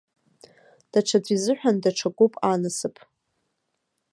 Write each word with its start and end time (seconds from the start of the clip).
Даҽаӡә 0.91 1.31
изыҳәан 1.35 1.75
даҽакуп 1.83 2.33
анасыԥ. 2.51 2.95